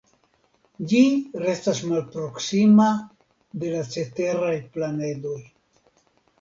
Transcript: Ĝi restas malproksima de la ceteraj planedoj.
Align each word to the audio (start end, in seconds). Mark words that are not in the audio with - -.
Ĝi 0.93 1.01
restas 1.43 1.81
malproksima 1.91 2.89
de 3.63 3.77
la 3.77 3.87
ceteraj 3.93 4.53
planedoj. 4.75 5.39